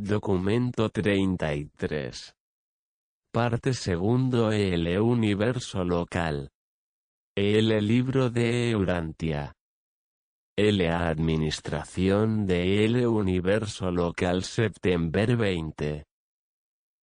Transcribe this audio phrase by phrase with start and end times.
[0.00, 2.32] Documento 33.
[3.32, 6.52] Parte segundo El universo local.
[7.36, 9.54] El libro de Eurantia.
[10.56, 16.04] L Administración de El universo local Septiembre 20.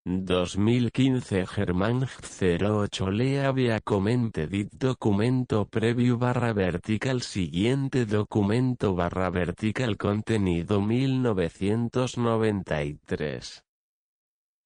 [0.08, 2.08] 2015 Germán
[2.40, 13.64] 08 Lea via comente dit documento previo barra vertical siguiente documento barra vertical contenido 1993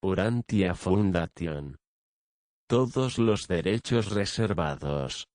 [0.01, 1.77] Urantia Foundation.
[2.67, 5.29] Todos los derechos reservados.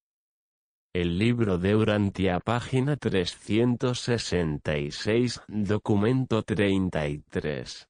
[0.93, 7.89] El libro de Urantia página 366 documento 33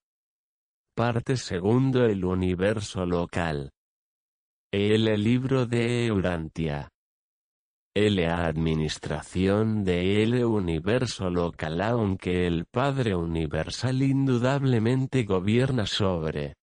[0.97, 3.73] Parte segundo El universo local.
[4.73, 6.89] El libro de Eurantia.
[7.97, 16.55] La administración de el universo local aunque el Padre Universal indudablemente gobierna sobre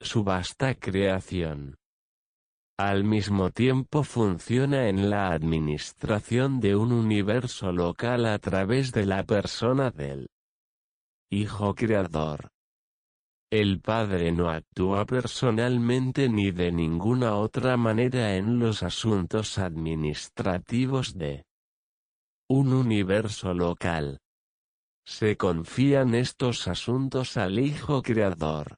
[0.00, 1.76] su vasta creación.
[2.76, 9.22] Al mismo tiempo funciona en la administración de un universo local a través de la
[9.22, 10.26] persona del
[11.30, 12.48] Hijo Creador.
[13.50, 21.46] El Padre no actúa personalmente ni de ninguna otra manera en los asuntos administrativos de
[22.50, 24.20] un universo local.
[25.06, 28.76] Se confían estos asuntos al Hijo Creador,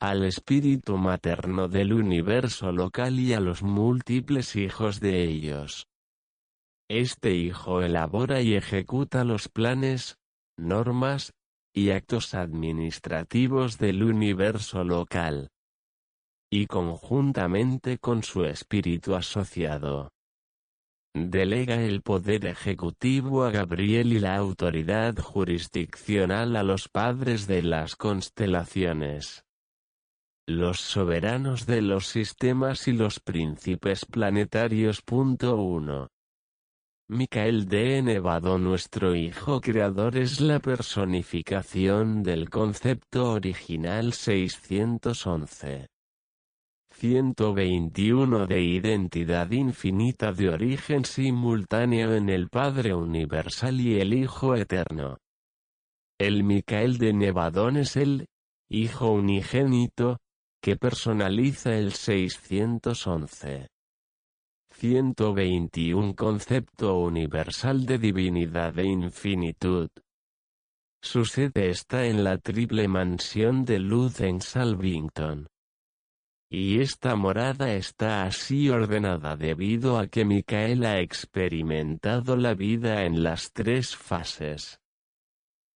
[0.00, 5.86] al espíritu materno del universo local y a los múltiples hijos de ellos.
[6.88, 10.16] Este hijo elabora y ejecuta los planes,
[10.56, 11.34] normas,
[11.72, 15.50] y actos administrativos del universo local.
[16.50, 20.10] Y conjuntamente con su espíritu asociado.
[21.14, 27.96] Delega el poder ejecutivo a Gabriel y la autoridad jurisdiccional a los padres de las
[27.96, 29.44] constelaciones.
[30.46, 35.02] Los soberanos de los sistemas y los príncipes planetarios.
[35.08, 36.08] 1.
[37.12, 45.88] Micael de Nevado Nuestro Hijo Creador es la personificación del concepto original 611.
[46.92, 55.18] 121 de identidad infinita de origen simultáneo en el Padre Universal y el Hijo Eterno.
[56.16, 58.26] El Micael de Nevadón es el
[58.68, 60.18] Hijo Unigénito,
[60.62, 63.66] que personaliza el 611.
[64.80, 69.90] 121 Concepto universal de divinidad e infinitud.
[71.02, 75.48] Su sede está en la triple mansión de luz en Salvington.
[76.50, 83.22] Y esta morada está así ordenada debido a que Micael ha experimentado la vida en
[83.22, 84.80] las tres fases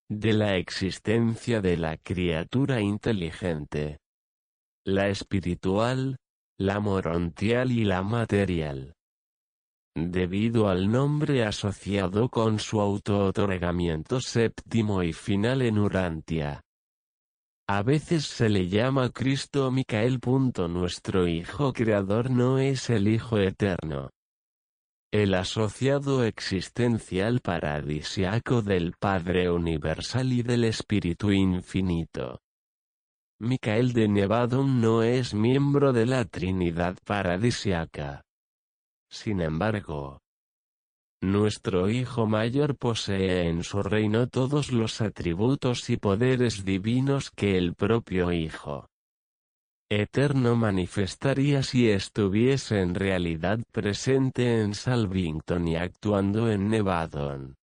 [0.09, 3.99] de la existencia de la criatura inteligente.
[4.83, 6.17] La espiritual,
[6.57, 8.94] la morontial y la material
[9.95, 16.61] debido al nombre asociado con su auto-otorgamiento séptimo y final en Urantia.
[17.67, 20.19] A veces se le llama Cristo Micael.
[20.69, 24.11] Nuestro Hijo Creador no es el Hijo Eterno.
[25.11, 32.41] El asociado existencial paradisiaco del Padre Universal y del Espíritu Infinito.
[33.39, 38.24] Micael de Nevadon no es miembro de la Trinidad paradisiaca.
[39.15, 40.19] Sin embargo,
[41.21, 47.75] nuestro Hijo Mayor posee en su reino todos los atributos y poderes divinos que el
[47.75, 48.89] propio Hijo
[49.89, 57.55] Eterno manifestaría si estuviese en realidad presente en Salvington y actuando en Nevadon.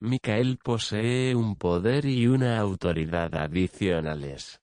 [0.00, 4.60] Micael posee un poder y una autoridad adicionales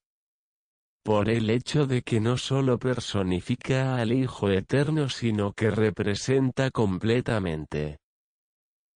[1.06, 7.98] por el hecho de que no solo personifica al Hijo Eterno sino que representa completamente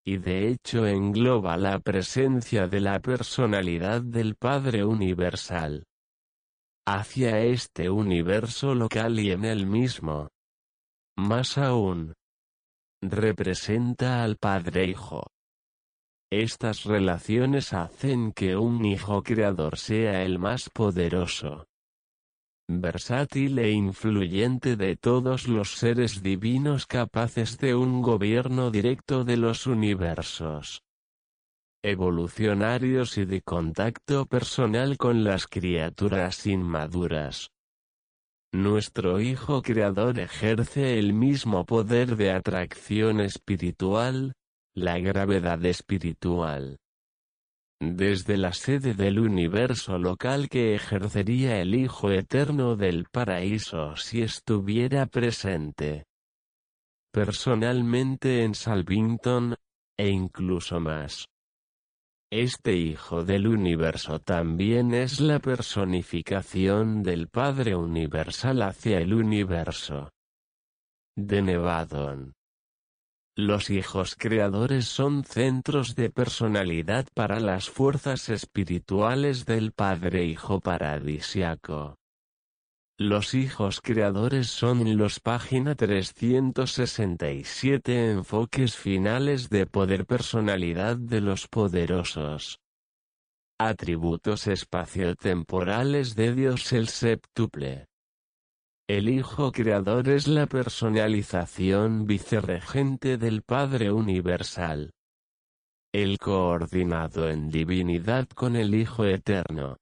[0.05, 5.85] y de hecho engloba la presencia de la personalidad del Padre Universal
[6.85, 10.31] hacia este universo local y en el mismo.
[11.17, 12.15] Más aún,
[13.01, 15.29] representa al Padre Hijo.
[16.33, 21.70] Estas relaciones hacen que un Hijo Creador sea el más poderoso
[22.79, 29.67] versátil e influyente de todos los seres divinos capaces de un gobierno directo de los
[29.67, 30.83] universos
[31.83, 37.51] evolucionarios y de contacto personal con las criaturas inmaduras.
[38.53, 44.35] Nuestro Hijo Creador ejerce el mismo poder de atracción espiritual,
[44.75, 46.79] la gravedad espiritual
[47.81, 55.07] desde la sede del universo local que ejercería el Hijo Eterno del Paraíso si estuviera
[55.07, 56.05] presente
[57.13, 59.57] personalmente en Salvington,
[59.99, 61.27] e incluso más.
[62.33, 70.11] Este Hijo del Universo también es la personificación del Padre Universal hacia el universo.
[71.17, 72.33] De Nevadon.
[73.41, 81.97] Los hijos creadores son centros de personalidad para las fuerzas espirituales del Padre Hijo Paradisiaco.
[82.99, 92.61] Los hijos creadores son los página 367 enfoques finales de poder personalidad de los poderosos.
[93.59, 97.90] Atributos espaciotemporales de Dios el septuple.
[98.93, 104.91] El Hijo Creador es la personalización vicerregente del Padre Universal.
[105.95, 109.77] El coordinado en divinidad con el Hijo Eterno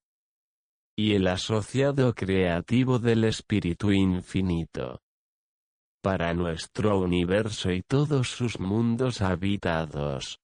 [0.94, 5.00] y el asociado creativo del Espíritu Infinito.
[6.02, 10.38] Para nuestro universo y todos sus mundos habitados.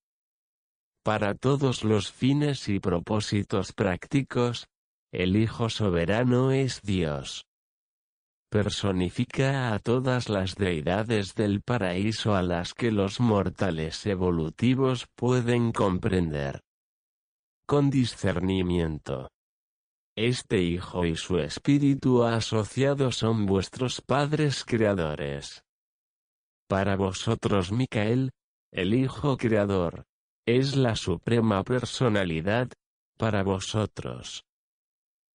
[1.04, 4.68] Para todos los fines y propósitos prácticos,
[5.12, 7.44] el Hijo Soberano es Dios.
[8.54, 16.62] Personifica a todas las deidades del paraíso a las que los mortales evolutivos pueden comprender.
[17.66, 19.32] Con discernimiento
[20.14, 25.64] este Hijo y su Espíritu asociado son vuestros padres creadores.
[26.68, 28.30] Para vosotros Micael,
[28.70, 30.04] el Hijo Creador,
[30.46, 32.68] es la suprema personalidad,
[33.18, 34.44] para vosotros.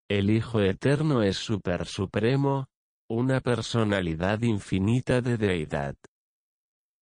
[0.07, 2.69] El Hijo Eterno es Super Supremo,
[3.09, 5.95] una personalidad infinita de deidad.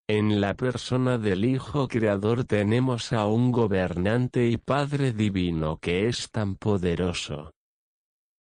[0.08, 6.32] En la persona del Hijo Creador tenemos a un gobernante y Padre Divino que es
[6.32, 7.52] tan poderoso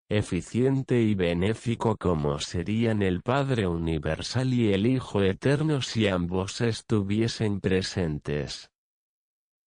[0.10, 7.62] eficiente y benéfico como serían el Padre Universal y el Hijo Eterno si ambos estuviesen
[7.62, 8.73] presentes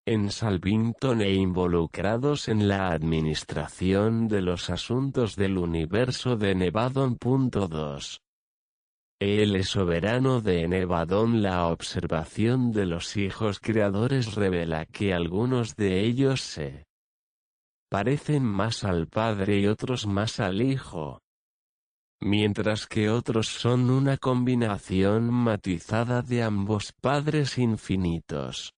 [0.07, 7.19] en Salvington e involucrados en la administración de los asuntos del universo de Nevadon.
[7.19, 8.21] 2.
[9.19, 11.43] Él soberano de Nevadon.
[11.43, 16.85] La observación de los hijos creadores revela que algunos de ellos se
[17.91, 21.19] parecen más al Padre y otros más al Hijo.
[22.21, 28.76] Mientras que otros son una combinación matizada de ambos Padres infinitos.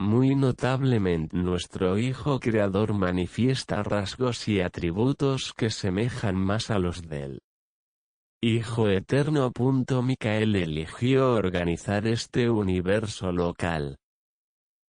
[0.00, 7.42] Muy notablemente nuestro Hijo Creador manifiesta rasgos y atributos que semejan más a los del
[8.40, 9.52] Hijo Eterno.
[10.02, 13.98] Micael eligió organizar este universo local,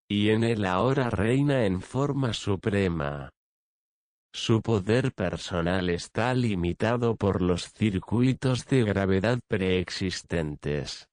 [0.10, 3.32] y en él ahora reina en forma suprema.
[4.34, 11.10] Su poder personal está limitado por los circuitos de gravedad preexistentes,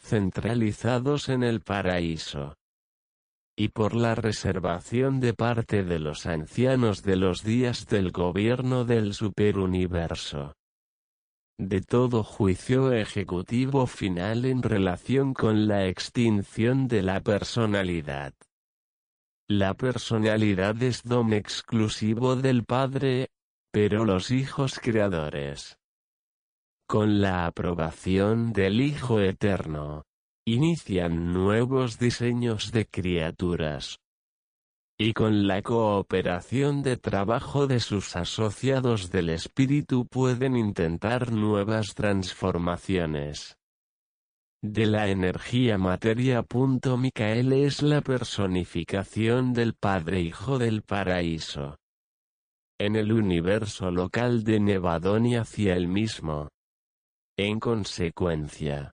[0.00, 2.56] centralizados en el paraíso,
[3.58, 9.14] y por la reservación de parte de los ancianos de los días del gobierno del
[9.14, 10.54] superuniverso
[11.58, 18.32] de todo juicio ejecutivo final en relación con la extinción de la personalidad.
[19.48, 23.30] La personalidad es don exclusivo del Padre,
[23.72, 25.78] pero los hijos creadores.
[26.86, 30.04] Con la aprobación del Hijo Eterno,
[30.54, 33.98] inician nuevos diseños de criaturas,
[34.98, 43.56] y con la cooperación de trabajo de sus asociados del espíritu pueden intentar nuevas transformaciones.
[44.60, 46.44] De la energía materia.
[46.98, 51.76] Micael es la personificación del Padre Hijo del Paraíso.
[52.80, 56.48] En el universo local de Nevadón y hacia el mismo.
[57.36, 58.90] En consecuencia,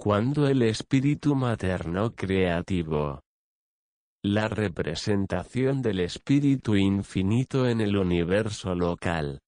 [0.00, 3.20] cuando el espíritu materno creativo,
[4.22, 9.40] la representación del espíritu infinito en el universo local.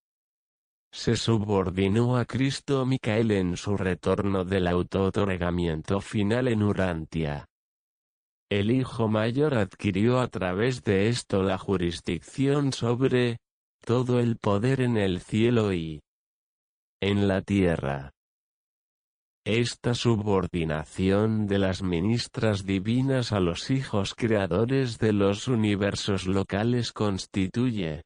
[0.92, 7.47] Se subordinó a Cristo Micael en su retorno del auto-otorgamiento final en Urantia.
[8.50, 13.37] El Hijo Mayor adquirió a través de esto la jurisdicción sobre
[13.87, 16.00] todo el poder en el cielo y
[17.00, 18.11] en la tierra.
[19.44, 28.02] Esta subordinación de las ministras divinas a los hijos creadores de los universos locales constituye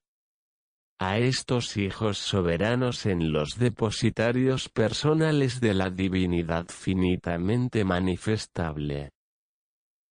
[1.00, 9.10] a estos hijos soberanos en los depositarios personales de la divinidad finitamente manifestable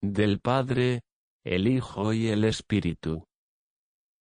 [0.02, 1.04] del Padre,
[1.46, 3.24] el Hijo y el Espíritu.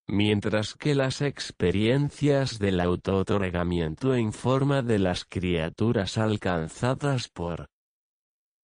[0.09, 7.69] Mientras que las experiencias del auto-otorgamiento en forma de las criaturas alcanzadas por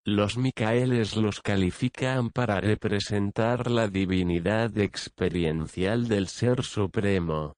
[0.04, 7.54] los Micaeles los califican para representar la divinidad experiencial del Ser Supremo.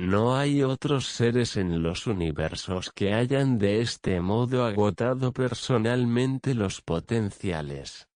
[0.00, 6.82] No hay otros seres en los universos que hayan de este modo agotado personalmente los
[6.82, 8.08] potenciales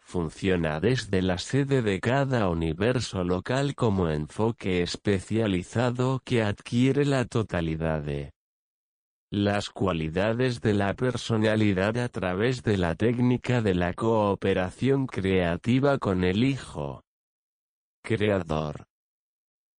[0.00, 8.02] Funciona desde la sede de cada universo local como enfoque especializado que adquiere la totalidad
[8.02, 8.32] de
[9.30, 16.24] las cualidades de la personalidad a través de la técnica de la cooperación creativa con
[16.24, 17.04] el Hijo
[18.02, 18.84] creador.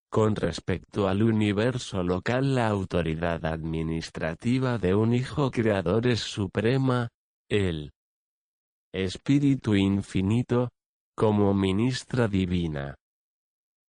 [0.10, 7.10] Con respecto al universo local la autoridad administrativa de un hijo creador es suprema,
[7.50, 7.92] el
[8.94, 10.70] Espíritu Infinito,
[11.16, 12.96] como ministra divina.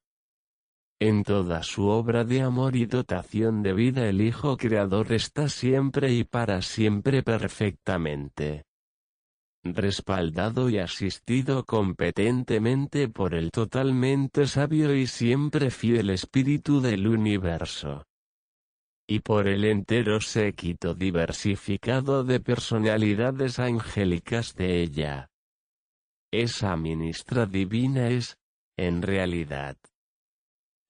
[1.01, 6.13] En toda su obra de amor y dotación de vida el Hijo Creador está siempre
[6.13, 8.63] y para siempre perfectamente
[9.65, 18.05] respaldado y asistido competentemente por el totalmente sabio y siempre fiel Espíritu del universo
[19.11, 25.33] y por el entero séquito diversificado de personalidades angélicas de ella.
[26.33, 28.39] Esa ministra divina es,
[28.79, 29.77] en realidad,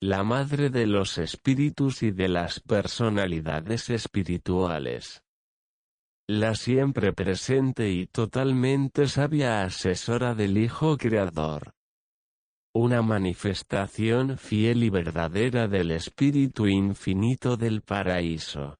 [0.02, 5.24] la madre de los espíritus y de las personalidades espirituales.
[6.28, 11.72] La siempre presente y totalmente sabia asesora del Hijo Creador
[12.72, 18.76] una manifestación fiel y verdadera del Espíritu Infinito del Paraíso.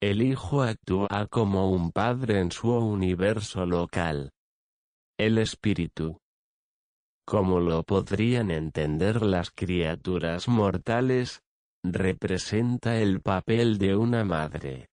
[0.00, 4.30] El Hijo actúa como un Padre en su universo local.
[5.18, 6.18] El Espíritu.
[7.26, 11.40] Como lo podrían entender las criaturas mortales,
[11.82, 14.88] representa el papel de una madre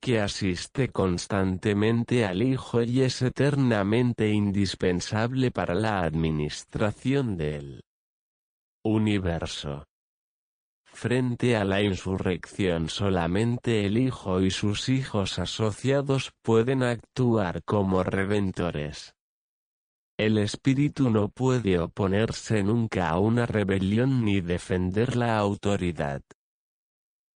[0.00, 7.84] que asiste constantemente al Hijo y es eternamente indispensable para la administración del
[8.82, 9.84] universo.
[10.84, 19.14] Frente a la insurrección solamente el Hijo y sus hijos asociados pueden actuar como redentores.
[20.18, 26.22] El espíritu no puede oponerse nunca a una rebelión ni defender la autoridad.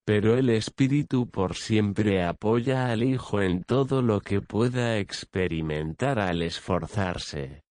[0.04, 6.42] Pero el espíritu por siempre apoya al Hijo en todo lo que pueda experimentar al
[6.42, 7.64] esforzarse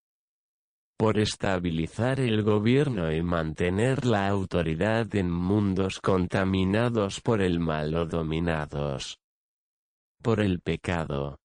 [1.03, 8.05] por estabilizar el gobierno y mantener la autoridad en mundos contaminados por el mal o
[8.05, 9.19] dominados
[10.21, 11.39] por el pecado.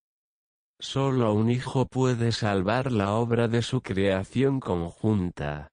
[0.78, 5.72] Solo un hijo puede salvar la obra de su creación conjunta.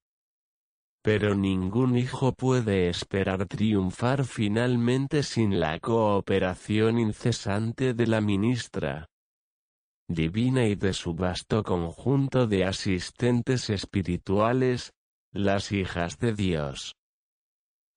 [1.06, 9.06] Pero ningún hijo puede esperar triunfar finalmente sin la cooperación incesante de la ministra
[10.08, 14.94] divina y de su vasto conjunto de asistentes espirituales,
[15.32, 16.96] las hijas de Dios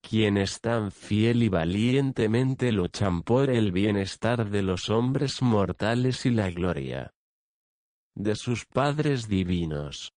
[0.02, 6.50] quienes tan fiel y valientemente luchan por el bienestar de los hombres mortales y la
[6.50, 7.10] gloria
[8.14, 10.12] de sus padres divinos.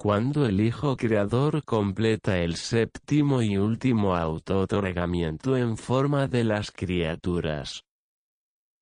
[0.00, 7.84] Cuando el Hijo Creador completa el séptimo y último auto-otorgamiento en forma de las criaturas,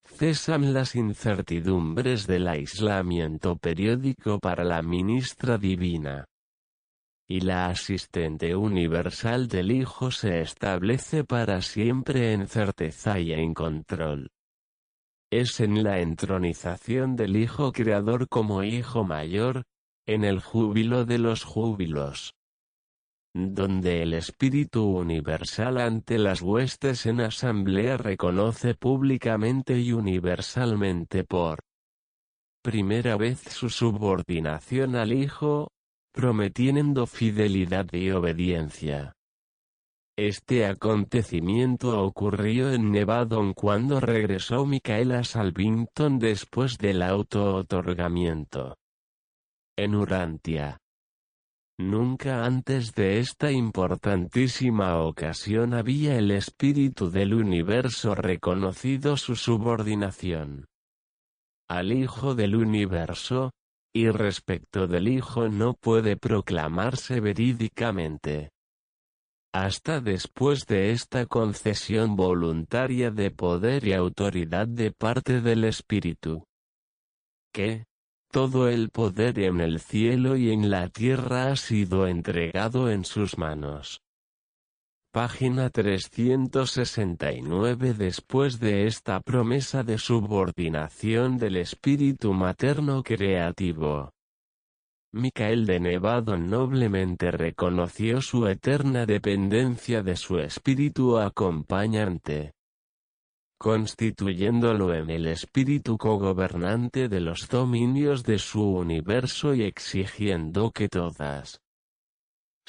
[0.05, 6.23] cesan las incertidumbres del aislamiento periódico para la ministra divina
[7.27, 14.29] y la asistente universal del Hijo se establece para siempre en certeza y en control.
[15.29, 19.65] Es en la entronización del Hijo Creador como Hijo Mayor,
[20.09, 22.33] en el júbilo de los júbilos,
[23.35, 31.59] donde el Espíritu Universal ante las huestes en asamblea reconoce públicamente y universalmente por
[32.63, 35.67] primera vez su subordinación al Hijo,
[36.11, 39.13] prometiendo fidelidad y obediencia.
[40.17, 48.75] Este acontecimiento ocurrió en Nevadon cuando regresó Micaela Salvington después del auto-otorgamiento.
[49.81, 50.77] En Urantia.
[51.79, 60.65] Nunca antes de esta importantísima ocasión había el espíritu del universo reconocido su subordinación
[61.69, 63.51] al Hijo del universo,
[63.95, 68.49] y respecto del Hijo no puede proclamarse verídicamente.
[69.53, 76.43] Hasta después de esta concesión voluntaria de poder y autoridad de parte del Espíritu.
[77.53, 77.85] Que,
[78.31, 83.39] todo el poder en el cielo y en la tierra ha sido entregado en sus
[83.39, 84.03] manos.
[85.11, 94.11] Página 369 Después de esta promesa de subordinación del espíritu materno creativo.
[95.11, 102.53] Micael de Nevado noblemente reconoció su eterna dependencia de su espíritu acompañante,
[103.59, 111.59] constituyéndolo en el espíritu cogobernante de los dominios de su universo y exigiendo que todas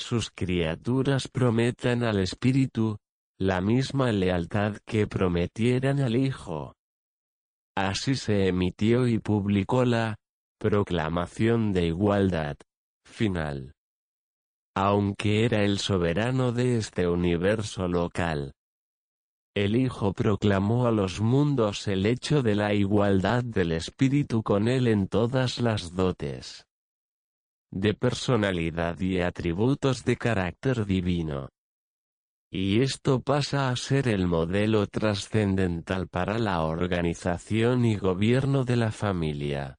[0.00, 2.96] sus criaturas prometan al Espíritu,
[3.38, 6.74] la misma lealtad que prometieran al Hijo.
[7.76, 10.16] Así se emitió y publicó la
[10.58, 12.56] proclamación de igualdad
[13.04, 13.74] final.
[14.74, 18.54] Aunque era el soberano de este universo local,
[19.54, 24.86] el Hijo proclamó a los mundos el hecho de la igualdad del Espíritu con él
[24.86, 26.66] en todas las dotes
[27.70, 31.48] de personalidad y atributos de carácter divino.
[32.52, 38.90] Y esto pasa a ser el modelo trascendental para la organización y gobierno de la
[38.90, 39.76] familia.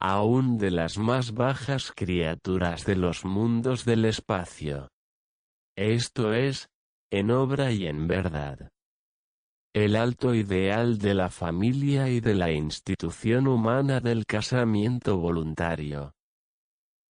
[0.00, 4.88] Aún de las más bajas criaturas de los mundos del espacio.
[5.76, 6.69] Esto es,
[7.10, 8.70] en obra y en verdad.
[9.74, 16.12] El alto ideal de la familia y de la institución humana del casamiento voluntario.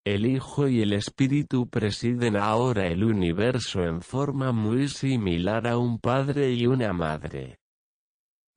[0.04, 5.98] El Hijo y el Espíritu presiden ahora el universo en forma muy similar a un
[5.98, 7.58] padre y una madre,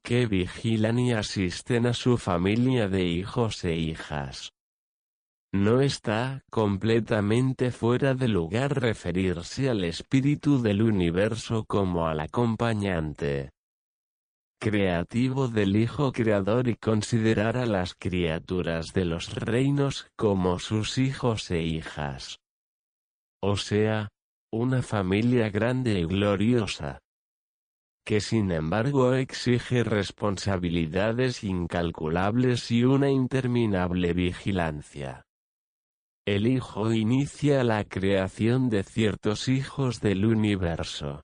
[0.03, 4.51] que vigilan y asisten a su familia de hijos e hijas.
[5.53, 13.51] No está completamente fuera de lugar referirse al espíritu del universo como al acompañante
[14.63, 21.51] creativo del Hijo Creador y considerar a las criaturas de los reinos como sus hijos
[21.51, 22.39] e hijas.
[23.41, 24.07] O sea,
[24.53, 26.99] una familia grande y gloriosa.
[28.05, 35.22] Que sin embargo exige responsabilidades incalculables y una interminable vigilancia.
[36.25, 41.21] El Hijo inicia la creación de ciertos hijos del universo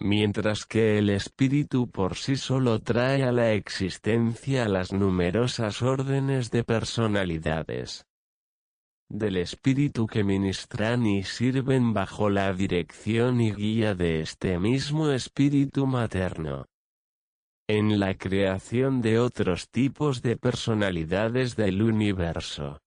[0.00, 6.62] Mientras que el espíritu por sí solo trae a la existencia las numerosas órdenes de
[6.62, 8.04] personalidades
[9.10, 15.86] del espíritu que ministran y sirven bajo la dirección y guía de este mismo espíritu
[15.86, 16.66] materno.
[17.66, 22.80] En la creación de otros tipos de personalidades del universo.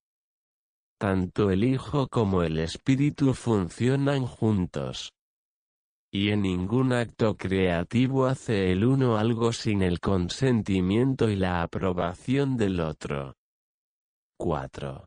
[1.01, 5.11] Tanto el Hijo como el Espíritu funcionan juntos.
[6.13, 12.55] Y en ningún acto creativo hace el uno algo sin el consentimiento y la aprobación
[12.55, 13.33] del otro.
[14.37, 15.05] 4.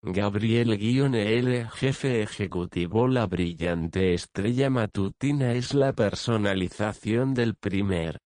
[0.00, 1.68] Gabriel-L.
[1.68, 8.23] Jefe Ejecutivo La brillante estrella matutina es la personalización del primer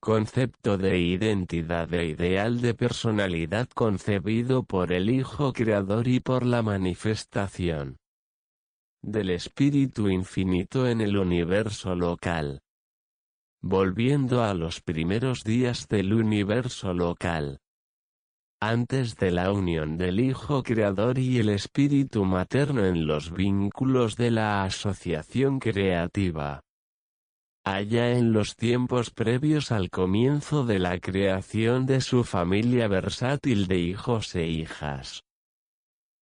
[0.00, 6.62] concepto de identidad e ideal de personalidad concebido por el Hijo Creador y por la
[6.62, 7.98] manifestación
[9.02, 12.60] del Espíritu Infinito en el universo local.
[13.62, 17.60] Volviendo a los primeros días del universo local
[18.62, 24.30] antes de la unión del Hijo Creador y el Espíritu Materno en los vínculos de
[24.30, 26.60] la asociación creativa.
[27.64, 33.78] Allá en los tiempos previos al comienzo de la creación de su familia versátil de
[33.78, 35.22] hijos e hijas.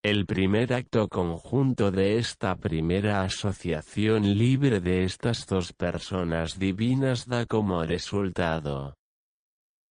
[0.03, 7.47] El primer acto conjunto de esta primera asociación libre de estas dos personas divinas da
[7.47, 8.95] como resultado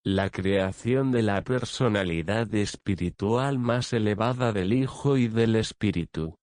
[0.04, 6.34] la creación de la personalidad espiritual más elevada del Hijo y del Espíritu.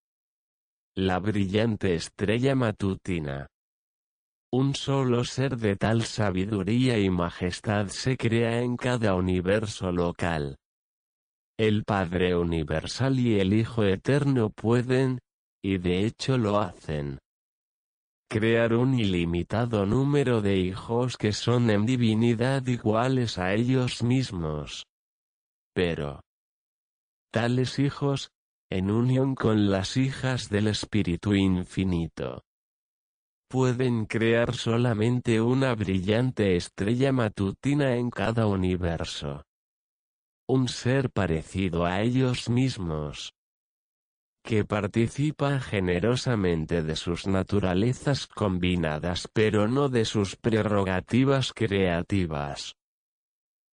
[0.95, 3.47] La brillante estrella matutina.
[4.51, 10.57] Un solo ser de tal sabiduría y majestad se crea en cada universo local.
[11.55, 15.19] El Padre Universal y el Hijo Eterno pueden,
[15.63, 17.19] y de hecho lo hacen,
[18.27, 24.87] crear un ilimitado número de hijos que son en divinidad iguales a ellos mismos.
[25.75, 26.21] Pero,
[27.31, 28.31] tales hijos,
[28.71, 32.41] en unión con las hijas del Espíritu Infinito,
[33.49, 39.43] pueden crear solamente una brillante estrella matutina en cada universo.
[40.47, 43.33] Un ser parecido a ellos mismos
[44.43, 52.75] que participa generosamente de sus naturalezas combinadas pero no de sus prerrogativas creativas.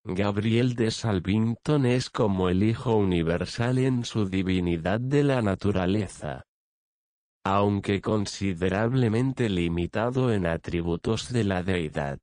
[0.04, 6.44] Gabriel de Salvington es como el Hijo Universal en su divinidad de la naturaleza.
[7.48, 12.18] Aunque considerablemente limitado en atributos de la deidad.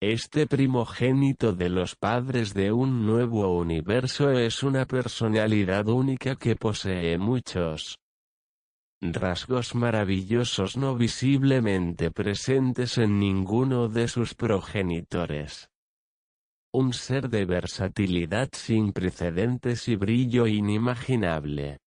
[0.00, 7.18] Este primogénito de los padres de un nuevo universo es una personalidad única que posee
[7.18, 7.98] muchos
[9.00, 15.70] rasgos maravillosos no visiblemente presentes en ninguno de sus progenitores.
[16.72, 21.80] Un ser de versatilidad sin precedentes y brillo inimaginable.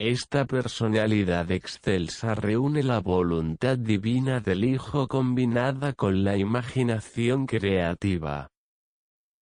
[0.00, 8.48] Esta personalidad excelsa reúne la voluntad divina del Hijo combinada con la imaginación creativa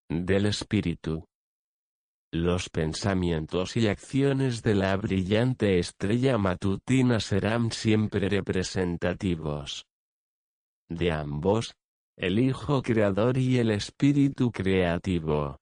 [0.09, 1.23] del Espíritu.
[2.33, 9.85] Los pensamientos y acciones de la brillante estrella matutina serán siempre representativos
[10.89, 11.73] de ambos,
[12.17, 15.58] el Hijo Creador y el Espíritu Creativo.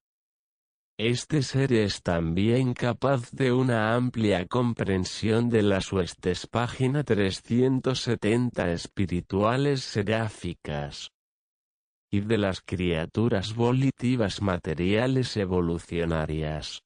[0.99, 9.81] Este ser es también capaz de una amplia comprensión de las huestes página 370 espirituales
[9.81, 11.11] seráficas
[12.09, 16.81] y de las criaturas volitivas materiales evolucionarias.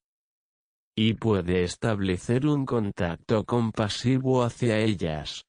[0.93, 5.45] Y puede establecer un contacto compasivo hacia ellas.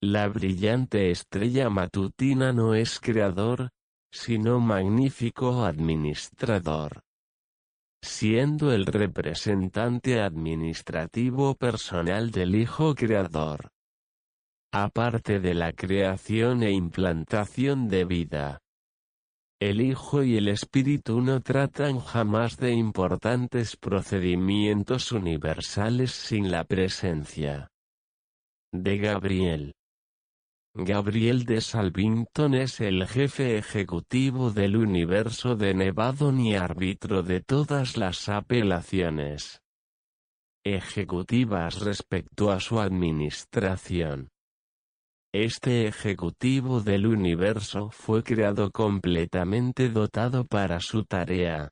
[0.00, 3.68] La brillante estrella matutina no es creador,
[4.10, 7.02] sino magnífico administrador
[8.02, 13.70] siendo el representante administrativo personal del Hijo Creador.
[14.72, 18.58] Aparte de la creación e implantación de vida.
[19.60, 27.68] El Hijo y el Espíritu no tratan jamás de importantes procedimientos universales sin la presencia
[28.72, 29.77] de Gabriel.
[30.80, 37.96] Gabriel de Salvington es el jefe ejecutivo del universo de Nevado y árbitro de todas
[37.96, 39.60] las apelaciones
[40.64, 44.28] ejecutivas respecto a su administración.
[45.34, 51.70] Este ejecutivo del universo fue creado completamente dotado para su tarea.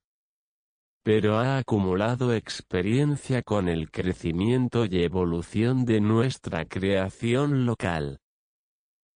[1.04, 8.18] pero ha acumulado experiencia con el crecimiento y evolución de nuestra creación local.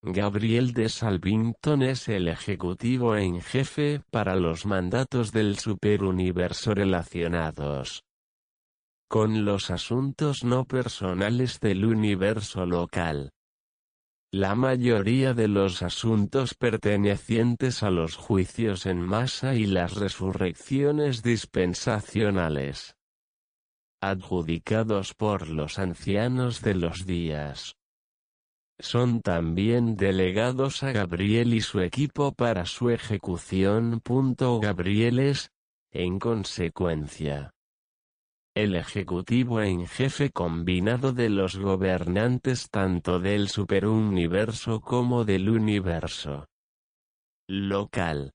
[0.02, 8.04] Gabriel de Salvington es el ejecutivo en jefe para los mandatos del superuniverso relacionados
[9.10, 13.32] con los asuntos no personales del universo local.
[14.32, 22.94] La mayoría de los asuntos pertenecientes a los juicios en masa y las resurrecciones dispensacionales,
[24.00, 27.79] adjudicados por los ancianos de los días,
[28.80, 34.02] son también delegados a Gabriel y su equipo para su ejecución.
[34.60, 35.50] Gabrieles,
[35.92, 37.52] en consecuencia,
[38.54, 46.46] el ejecutivo en jefe combinado de los gobernantes tanto del superuniverso como del universo
[47.48, 48.32] local.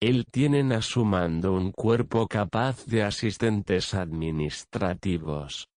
[0.00, 5.71] Él tienen a su mando un cuerpo capaz de asistentes administrativos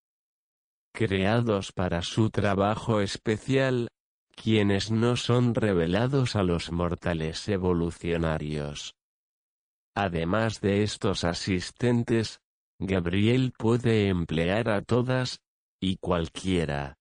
[0.96, 3.90] creados para su trabajo especial,
[4.36, 8.96] quienes no son revelados a los mortales evolucionarios.
[9.94, 12.40] Además de estos asistentes,
[12.80, 15.40] Gabriel puede emplear a todas,
[15.80, 16.96] y cualquiera,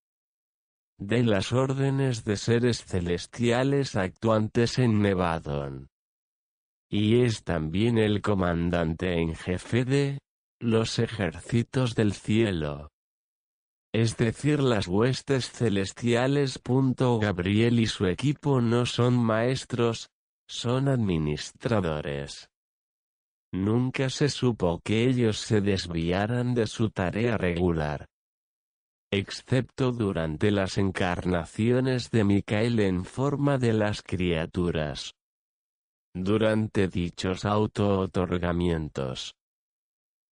[0.99, 5.89] de las órdenes de seres celestiales actuantes en Nevadon.
[6.91, 10.19] Y es también el comandante en jefe de
[10.61, 12.94] los ejércitos del cielo.
[13.95, 16.61] Es decir, las huestes celestiales.
[17.21, 20.11] Gabriel y su equipo no son maestros,
[20.49, 22.51] son administradores.
[23.53, 28.09] Nunca se supo que ellos se desviaran de su tarea regular.
[29.13, 35.15] Excepto durante las encarnaciones de Micael en forma de las criaturas.
[36.13, 39.37] Durante dichos auto-otorgamientos.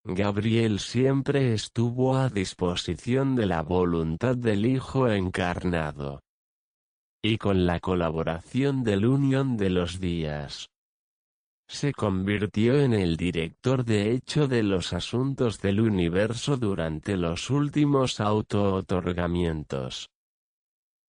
[0.05, 6.21] Gabriel siempre estuvo a disposición de la voluntad del Hijo encarnado.
[7.23, 10.69] Y con la colaboración del Unión de los Días
[11.73, 18.21] se convirtió en el director de hecho de los asuntos del universo durante los últimos
[18.21, 20.11] auto-otorgamientos.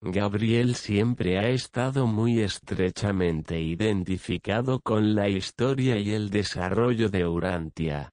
[0.01, 8.12] Gabriel siempre ha estado muy estrechamente identificado con la historia y el desarrollo de Urantia.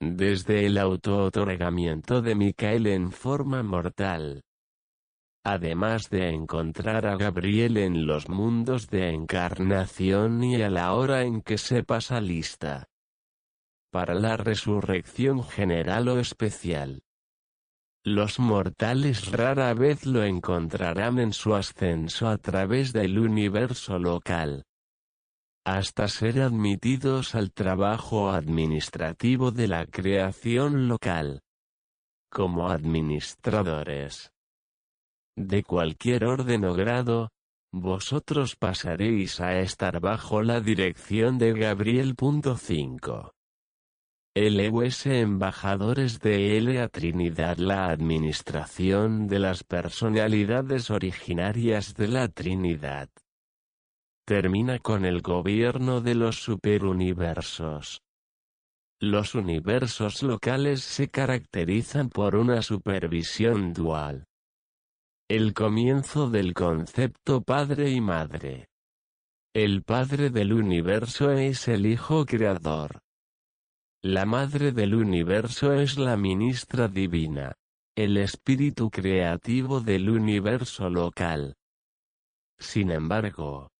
[0.00, 4.44] Desde el auto-otorgamiento de Micael en forma mortal,
[5.44, 11.40] además de encontrar a Gabriel en los mundos de encarnación y a la hora en
[11.40, 12.86] que se pasa lista.
[13.90, 17.02] Para la resurrección general o especial.
[18.04, 24.64] Los mortales rara vez lo encontrarán en su ascenso a través del universo local,
[25.76, 31.42] hasta ser admitidos al trabajo administrativo de la creación local,
[32.30, 34.32] como administradores
[35.36, 37.30] de cualquier orden o grado,
[37.72, 42.14] vosotros pasaréis a estar bajo la dirección de Gabriel.
[42.18, 43.32] 5.
[44.34, 53.08] LUS Embajadores de L a Trinidad La administración de las personalidades originarias de la Trinidad.
[54.28, 58.02] Termina con el gobierno de los superuniversos.
[59.00, 64.26] Los universos locales se caracterizan por una supervisión dual.
[65.30, 68.68] El comienzo del concepto padre y madre.
[69.54, 72.98] El padre del universo es el Hijo Creador.
[74.02, 77.54] La madre del universo es la ministra divina,
[77.96, 81.54] el espíritu creativo del universo local.
[82.58, 83.70] Sin embargo,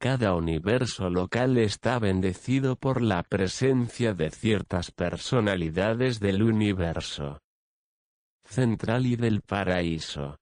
[0.00, 7.38] cada universo local está bendecido por la presencia de ciertas personalidades del universo
[8.42, 10.38] central y del paraíso.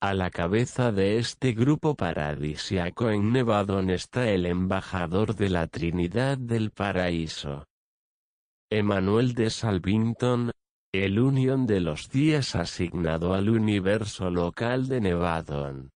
[0.00, 6.38] A la cabeza de este grupo paradisiaco en Nevadon está el embajador de la Trinidad
[6.38, 7.66] del Paraíso.
[8.70, 10.52] Emanuel de Salvington,
[10.94, 15.90] el unión de los días asignado al universo local de Nevadon.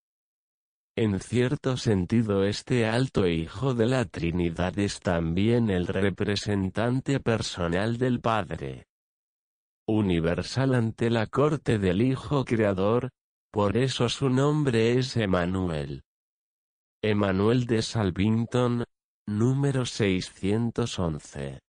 [0.98, 8.20] En cierto sentido este alto hijo de la Trinidad es también el representante personal del
[8.20, 8.86] Padre.
[9.86, 13.10] Universal ante la corte del Hijo Creador,
[13.52, 16.02] por eso su nombre es Emanuel.
[17.02, 18.84] Emanuel de Salvington,
[19.26, 21.60] número 611.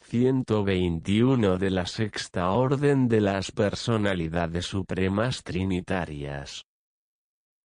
[0.00, 6.64] 121 de la Sexta Orden de las Personalidades Supremas Trinitarias.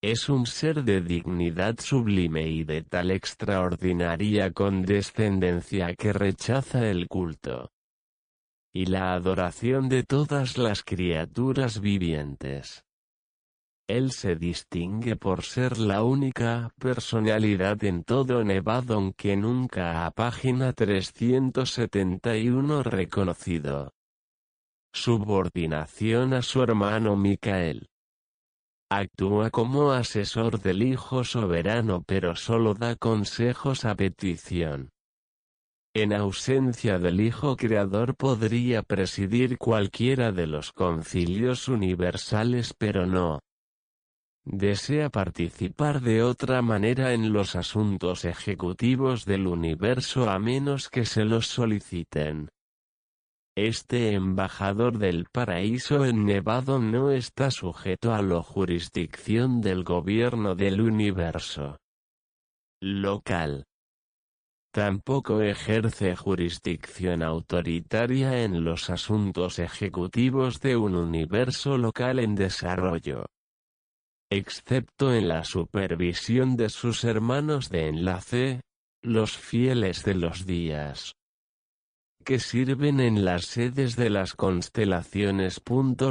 [0.02, 7.72] Es un ser de dignidad sublime y de tal extraordinaria condescendencia que rechaza el culto
[8.78, 12.86] y la adoración de todas las criaturas vivientes.
[13.88, 20.74] Él se distingue por ser la única personalidad en todo Nevadon que nunca a página
[20.74, 23.96] 371 reconocido.
[24.94, 27.90] Subordinación a su hermano Micael.
[28.90, 34.92] Actúa como asesor del Hijo Soberano pero solo da consejos a petición.
[35.94, 43.40] En ausencia del Hijo Creador podría presidir cualquiera de los concilios universales pero no.
[44.46, 51.26] Desea participar de otra manera en los asuntos ejecutivos del universo a menos que se
[51.26, 52.48] los soliciten.
[53.58, 60.80] Este embajador del paraíso en Nevado no está sujeto a la jurisdicción del gobierno del
[60.80, 61.80] universo
[62.80, 63.64] local.
[64.72, 73.26] Tampoco ejerce jurisdicción autoritaria en los asuntos ejecutivos de un universo local en desarrollo.
[74.30, 78.62] Excepto en la supervisión de sus hermanos de enlace,
[79.02, 81.17] los fieles de los días
[82.28, 85.62] que sirven en las sedes de las constelaciones.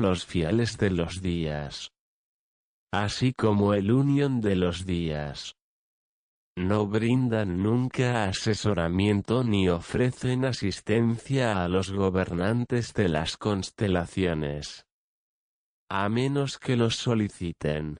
[0.01, 1.93] Los fieles de los días.
[2.91, 5.57] Así como el unión de los días.
[6.57, 14.87] No brindan nunca asesoramiento ni ofrecen asistencia a los gobernantes de las constelaciones.
[15.91, 17.99] A menos que los soliciten.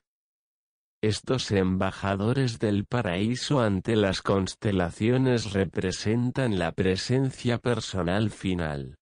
[1.07, 8.97] Estos embajadores del paraíso ante las constelaciones representan la presencia personal final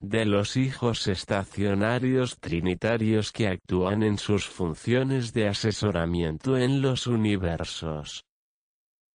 [0.00, 8.24] de los hijos estacionarios trinitarios que actúan en sus funciones de asesoramiento en los universos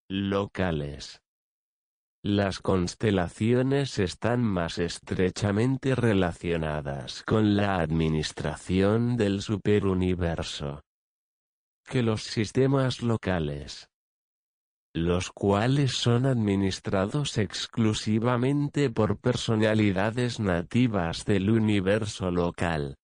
[0.10, 1.20] locales.
[2.24, 10.84] Las constelaciones están más estrechamente relacionadas con la administración del superuniverso
[11.86, 13.90] que los sistemas locales,
[14.94, 22.98] los cuales son administrados exclusivamente por personalidades nativas del universo local.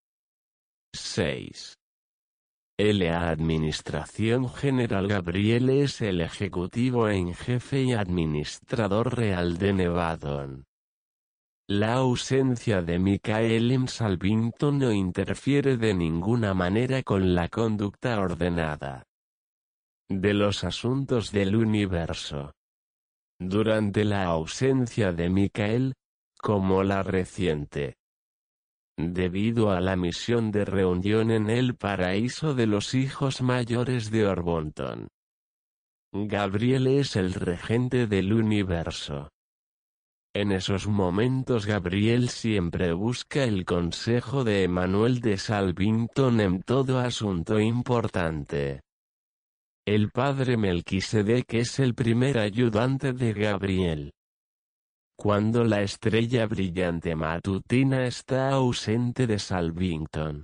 [0.94, 1.78] 6.
[2.80, 10.66] La Administración General Gabriel es el ejecutivo en jefe y administrador real de Nevadon.
[11.70, 19.04] La ausencia de Michael en Salvington no interfiere de ninguna manera con la conducta ordenada
[20.10, 22.54] de los asuntos del universo.
[23.38, 25.94] Durante la ausencia de Michael,
[26.40, 27.96] como la reciente,
[28.98, 35.10] debido a la misión de reunión en el paraíso de los hijos mayores de Orbonton.
[36.14, 39.30] Gabriel es el regente del universo.
[40.40, 47.60] En esos momentos Gabriel siempre busca el consejo de Emanuel de Salvington en todo asunto
[47.60, 48.82] importante.
[49.84, 54.14] El padre Melquisedec es el primer ayudante de Gabriel.
[55.18, 60.44] Cuando la estrella brillante matutina está ausente de Salvington.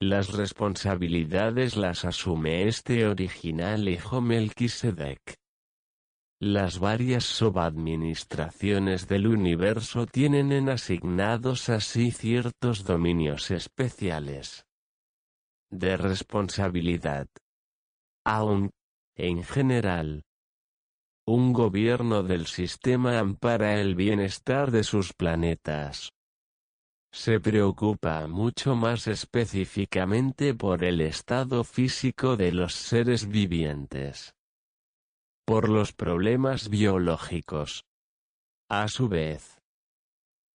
[0.00, 5.39] Las responsabilidades las asume este original hijo Melquisedec.
[6.42, 14.64] Las varias subadministraciones del universo tienen en asignados así ciertos dominios especiales
[15.70, 17.28] de responsabilidad.
[18.24, 18.70] Aun,
[19.16, 20.22] en general,
[21.26, 26.08] un gobierno del sistema ampara el bienestar de sus planetas.
[27.12, 34.34] Se preocupa mucho más específicamente por el estado físico de los seres vivientes
[35.50, 37.84] por los problemas biológicos.
[38.70, 39.58] A su vez,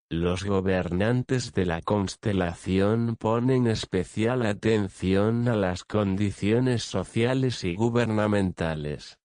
[0.10, 9.20] los gobernantes de la constelación ponen especial atención a las condiciones sociales y gubernamentales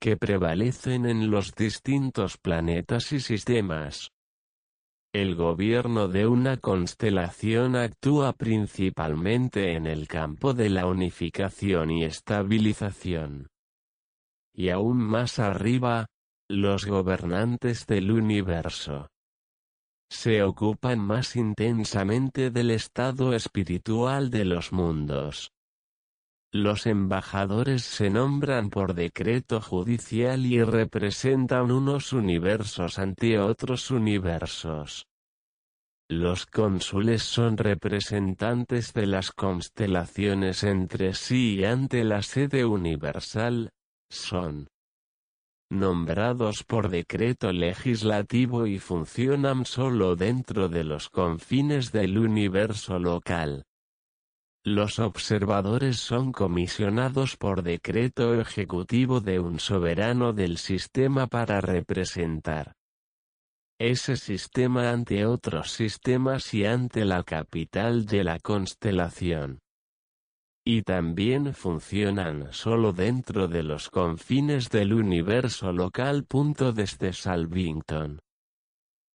[0.00, 4.08] que prevalecen en los distintos planetas y sistemas.
[5.12, 13.51] El gobierno de una constelación actúa principalmente en el campo de la unificación y estabilización
[14.54, 16.06] y aún más arriba,
[16.48, 19.08] los gobernantes del universo
[20.12, 25.52] se ocupan más intensamente del estado espiritual de los mundos.
[26.52, 35.06] Los embajadores se nombran por decreto judicial y representan unos universos ante otros universos.
[36.10, 43.70] Los cónsules son representantes de las constelaciones entre sí y ante la sede universal,
[44.12, 44.68] son
[45.70, 53.64] nombrados por decreto legislativo y funcionan solo dentro de los confines del universo local.
[54.64, 62.74] Los observadores son comisionados por decreto ejecutivo de un soberano del sistema para representar
[63.78, 69.58] ese sistema ante otros sistemas y ante la capital de la constelación.
[70.64, 76.24] Y también funcionan solo dentro de los confines del universo local.
[76.74, 78.20] Desde Salvington.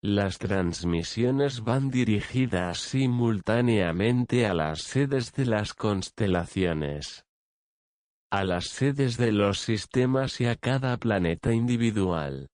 [0.04, 7.24] Las transmisiones van dirigidas simultáneamente a las sedes de las constelaciones,
[8.30, 12.48] a las sedes de los sistemas y a cada planeta individual.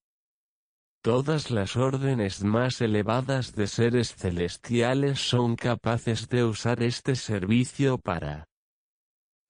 [1.02, 8.47] Todas las órdenes más elevadas de seres celestiales son capaces de usar este servicio para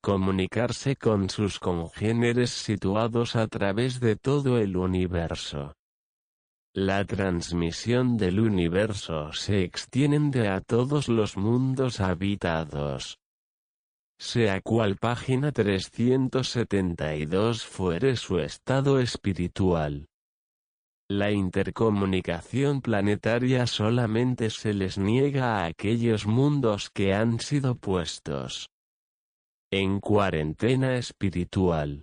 [0.00, 5.74] comunicarse con sus congéneres situados a través de todo el universo.
[6.74, 13.18] La transmisión del universo se extiende a todos los mundos habitados.
[14.20, 20.06] Sea cual página 372 fuere su estado espiritual.
[21.10, 28.68] La intercomunicación planetaria solamente se les niega a aquellos mundos que han sido puestos
[29.70, 32.02] en cuarentena espiritual.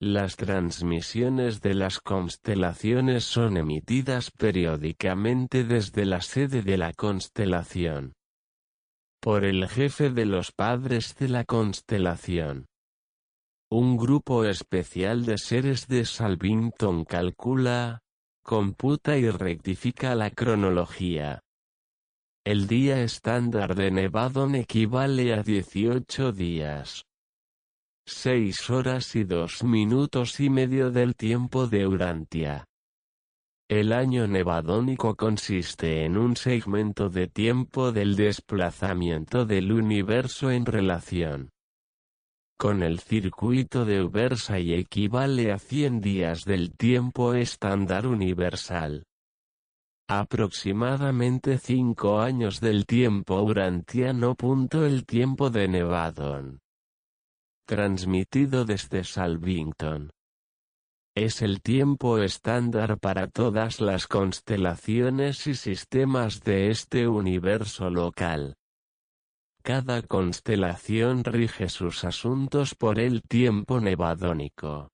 [0.00, 8.12] Las transmisiones de las constelaciones son emitidas periódicamente desde la sede de la constelación.
[9.20, 12.66] Por el jefe de los padres de la constelación.
[13.68, 18.02] Un grupo especial de seres de Salvington calcula,
[18.44, 21.40] computa y rectifica la cronología.
[22.44, 27.04] El día estándar de Nevadon equivale a 18 días.
[28.04, 32.64] 6 horas y 2 minutos y medio del tiempo de Urantia.
[33.70, 41.50] El año nevadónico consiste en un segmento de tiempo del desplazamiento del universo en relación
[42.58, 49.04] con el circuito de Ubersa y equivale a 100 días del tiempo estándar universal.
[50.08, 54.36] Aproximadamente 5 años del tiempo urantiano.
[54.72, 56.62] El tiempo de Nevadon
[57.72, 60.10] transmitido desde Salvington.
[61.16, 68.56] Es el tiempo estándar para todas las constelaciones y sistemas de este universo local.
[69.62, 74.91] Cada constelación rige sus asuntos por el tiempo nevadónico.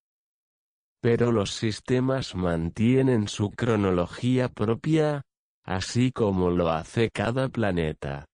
[1.01, 5.23] Pero los sistemas mantienen su cronología propia,
[5.65, 8.27] así como lo hace cada planeta.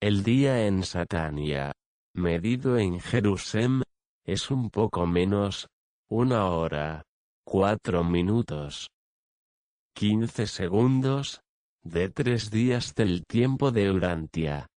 [0.00, 1.72] El día en Satania,
[2.14, 3.82] medido en Jerusalén,
[4.24, 5.68] es un poco menos,
[6.08, 7.02] una hora,
[7.44, 8.88] cuatro minutos,
[9.94, 11.40] quince segundos,
[11.82, 14.69] de tres días del tiempo de Urantia.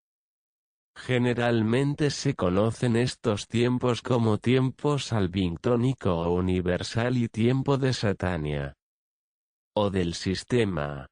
[0.96, 8.74] Generalmente se conocen estos tiempos como tiempo salvingtónico o universal y tiempo de Satania.
[9.76, 11.08] O del sistema.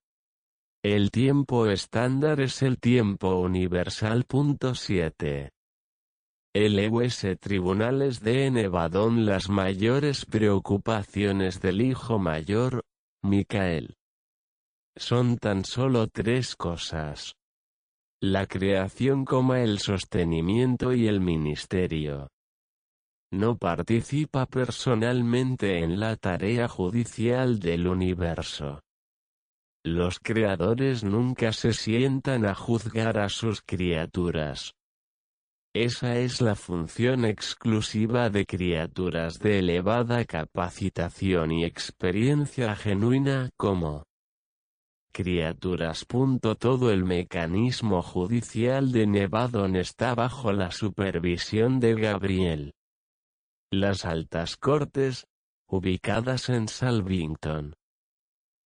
[0.83, 4.25] El tiempo estándar es el tiempo universal.
[4.73, 5.49] 7.
[6.53, 12.83] LUS Tribunales de Nevadón Las mayores preocupaciones del hijo mayor,
[13.23, 13.95] Micael.
[14.95, 17.35] Son tan solo tres cosas.
[18.23, 22.27] La creación, el sostenimiento y el ministerio.
[23.33, 28.81] No participa personalmente en la tarea judicial del universo.
[29.83, 34.75] Los creadores nunca se sientan a juzgar a sus criaturas.
[35.73, 44.03] Esa es la función exclusiva de criaturas de elevada capacitación y experiencia genuina como
[45.11, 46.05] criaturas.
[46.59, 52.73] Todo el mecanismo judicial de Nevadon está bajo la supervisión de Gabriel.
[53.71, 55.27] Las altas cortes,
[55.67, 57.75] ubicadas en Salvington,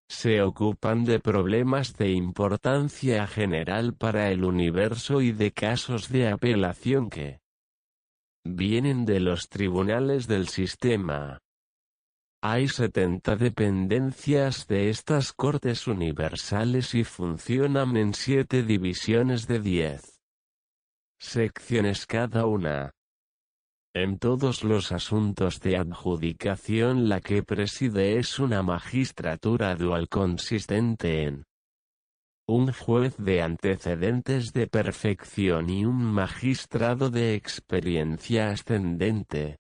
[0.07, 7.09] se ocupan de problemas de importancia general para el universo y de casos de apelación
[7.09, 7.39] que
[8.45, 11.39] vienen de los tribunales del sistema.
[12.47, 20.21] Hay 70 dependencias de estas Cortes Universales y funcionan en siete divisiones de 10
[21.17, 22.91] secciones cada una.
[23.95, 31.45] En todos los asuntos de adjudicación la que preside es una magistratura dual consistente en
[32.47, 39.57] un juez de antecedentes de perfección y un magistrado de experiencia ascendente.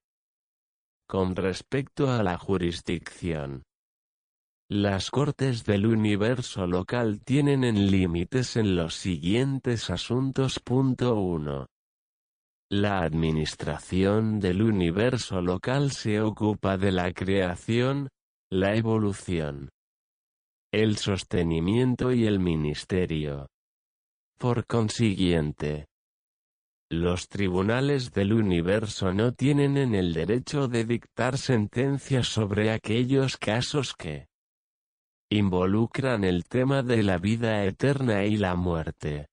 [1.07, 3.63] Con respecto a la jurisdicción,
[4.67, 10.59] las Cortes del Universo Local tienen en límites en los siguientes asuntos.
[10.67, 11.67] 1.
[12.71, 18.09] La administración del universo local se ocupa de la creación,
[18.49, 19.69] la evolución,
[20.71, 23.45] el sostenimiento y el ministerio.
[24.39, 25.85] Por consiguiente,
[26.89, 33.95] los tribunales del universo no tienen en el derecho de dictar sentencias sobre aquellos casos
[33.95, 34.27] que
[35.31, 39.27] involucran el tema de la vida eterna y la muerte.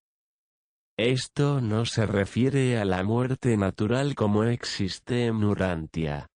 [0.96, 6.28] Esto no se refiere a la muerte natural como existe en Urantia.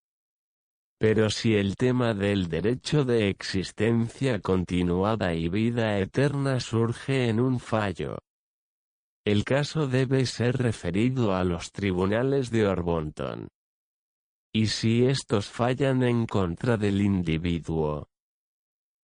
[0.98, 7.60] Pero si el tema del derecho de existencia continuada y vida eterna surge en un
[7.60, 8.18] fallo,
[9.26, 13.48] el caso debe ser referido a los tribunales de Orbonton.
[14.54, 18.08] Y si estos fallan en contra del individuo,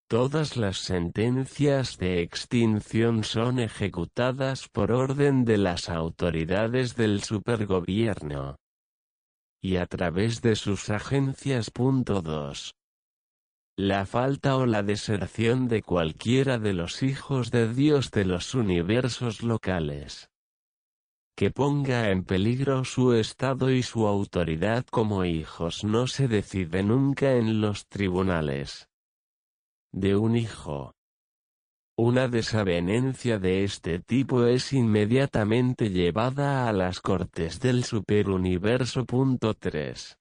[0.08, 8.56] Todas las sentencias de extinción son ejecutadas por orden de las autoridades del supergobierno
[9.62, 11.72] y a través de sus agencias.
[11.74, 12.74] 2.
[13.76, 19.42] La falta o la deserción de cualquiera de los hijos de Dios de los universos
[19.42, 20.28] locales
[21.34, 27.32] que ponga en peligro su estado y su autoridad como hijos no se decide nunca
[27.32, 28.88] en los tribunales
[29.92, 30.94] de un hijo.
[31.96, 39.04] Una desavenencia de este tipo es inmediatamente llevada a las cortes del superuniverso.
[39.04, 40.18] 3.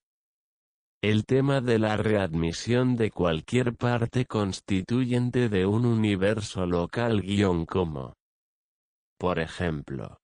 [1.02, 8.14] El tema de la readmisión de cualquier parte constituyente de un universo local guion como.
[9.18, 10.20] Por ejemplo,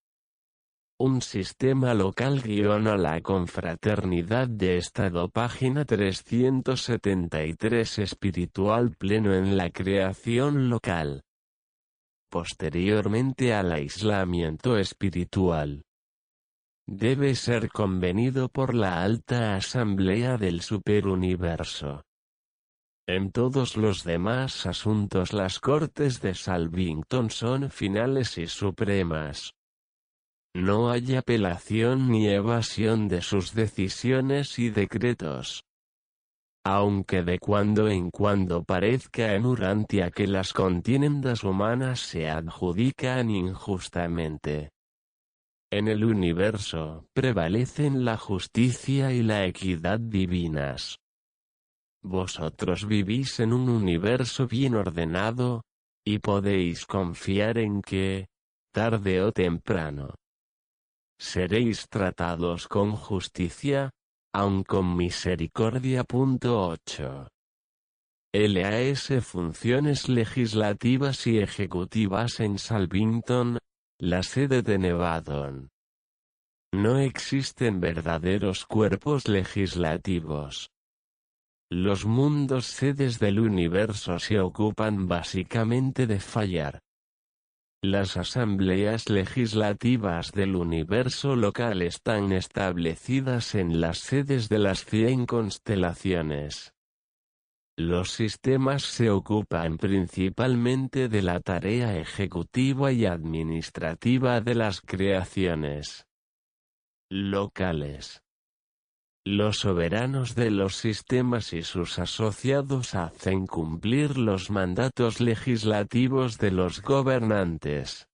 [1.01, 9.71] un sistema local guion a la confraternidad de Estado página 373 espiritual pleno en la
[9.71, 11.25] creación local.
[12.31, 15.83] Posteriormente al aislamiento espiritual.
[16.91, 22.03] Debe ser convenido por la alta asamblea del superuniverso.
[23.07, 29.53] En todos los demás asuntos las Cortes de Salvington son finales y supremas.
[30.55, 35.65] No hay apelación ni evasión de sus decisiones y decretos.
[36.65, 44.71] Aunque de cuando en cuando parezca en Urantia que las contiendas humanas se adjudican injustamente.
[45.71, 50.99] En el universo prevalecen la justicia y la equidad divinas.
[52.03, 55.63] Vosotros vivís en un universo bien ordenado,
[56.07, 58.29] y podéis confiar en que,
[58.73, 60.15] tarde o temprano,
[61.19, 63.91] seréis tratados con justicia,
[64.33, 66.07] aun con misericordia.
[66.09, 67.29] 8.
[68.33, 73.59] LAS Funciones legislativas y ejecutivas en Salvington,
[74.01, 75.71] la sede de Nevadon.
[76.73, 80.71] No existen verdaderos cuerpos legislativos.
[81.71, 86.81] Los mundos sedes del universo se ocupan básicamente de fallar,
[87.85, 96.75] las asambleas legislativas del universo local están establecidas en las sedes de las cien constelaciones.
[97.79, 106.05] Los sistemas se ocupan principalmente de la tarea ejecutiva y administrativa de las creaciones
[107.09, 108.25] locales.
[109.25, 116.83] Los soberanos de los sistemas y sus asociados hacen cumplir los mandatos legislativos de los
[116.83, 118.09] gobernantes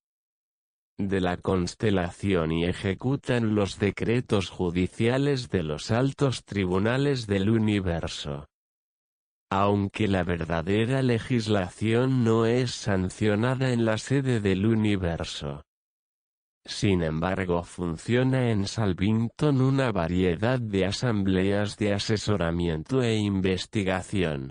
[0.99, 8.47] de la constelación y ejecutan los decretos judiciales de los altos tribunales del universo.
[9.57, 15.62] Aunque la verdadera legislación no es sancionada en la sede del universo.
[16.64, 24.50] Sin embargo funciona en Salvington una variedad de asambleas de asesoramiento e investigación,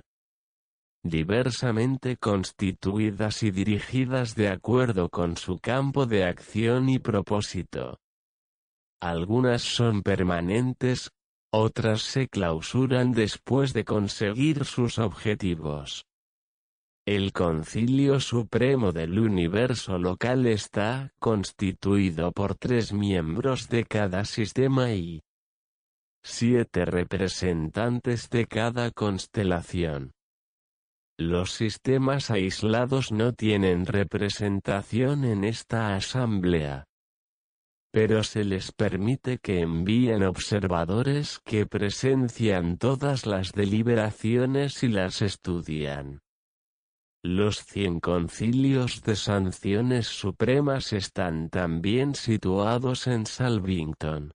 [1.04, 8.00] diversamente constituidas y dirigidas de acuerdo con su campo de acción y propósito.
[9.02, 11.10] Algunas son permanentes,
[11.54, 16.06] otras se clausuran después de conseguir sus objetivos.
[17.06, 25.22] El Concilio Supremo del Universo Local está constituido por tres miembros de cada sistema y
[26.24, 30.12] siete representantes de cada constelación.
[31.20, 36.86] Los sistemas aislados no tienen representación en esta asamblea.
[37.94, 46.22] Pero se les permite que envíen observadores que presencian todas las deliberaciones y las estudian.
[47.24, 54.34] Los cien concilios de sanciones supremas están también situados en Salvington.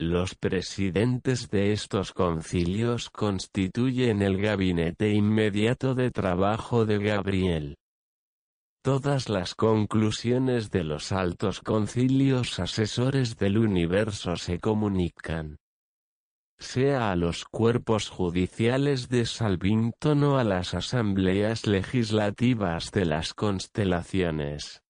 [0.00, 7.76] Los presidentes de estos concilios constituyen el gabinete inmediato de trabajo de Gabriel.
[8.86, 15.56] Todas las conclusiones de los altos concilios asesores del universo se comunican
[16.56, 24.82] sea a los cuerpos judiciales de Salvington o a las asambleas legislativas de las constelaciones.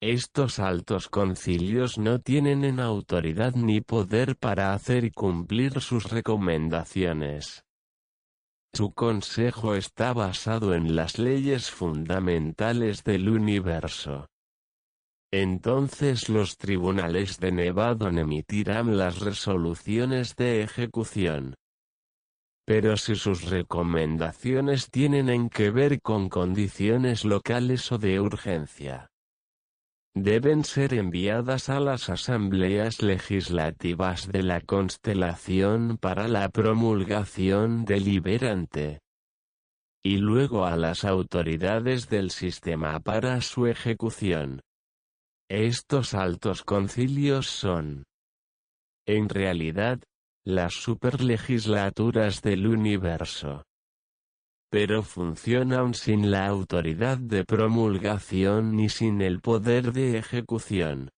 [0.00, 7.64] Estos altos concilios no tienen en autoridad ni poder para hacer cumplir sus recomendaciones.
[8.74, 14.28] Su consejo está basado en las leyes fundamentales del universo.
[15.30, 21.54] Entonces los tribunales de Nevadon emitirán las resoluciones de ejecución.
[22.64, 29.11] Pero si sus recomendaciones tienen en que ver con condiciones locales o de urgencia,
[30.14, 39.00] deben ser enviadas a las asambleas legislativas de la constelación para la promulgación deliberante,
[40.02, 44.60] y luego a las autoridades del sistema para su ejecución.
[45.48, 48.04] Estos altos concilios son,
[49.06, 50.00] en realidad,
[50.44, 53.64] las superlegislaturas del universo
[54.72, 61.10] pero funcionan sin la autoridad de promulgación ni sin el poder de ejecución.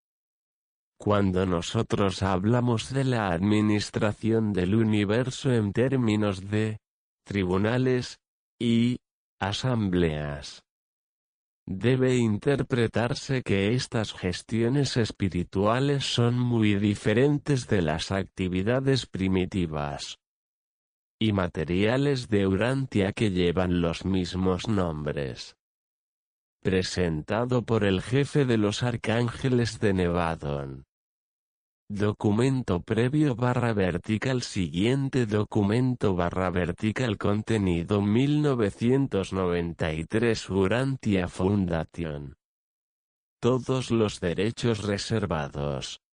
[0.99, 6.79] Cuando nosotros hablamos de la administración del universo en términos de
[7.25, 8.19] tribunales
[8.59, 8.99] y
[9.41, 10.65] asambleas,
[11.65, 20.19] debe interpretarse que estas gestiones espirituales son muy diferentes de las actividades primitivas
[21.25, 25.57] y materiales de Urantia que llevan los mismos nombres.
[26.63, 30.85] Presentado por el jefe de los arcángeles de Nevadon.
[31.89, 42.37] Documento previo barra vertical Siguiente documento barra vertical Contenido 1993 Urantia Foundation.
[43.41, 46.04] Todos los derechos reservados.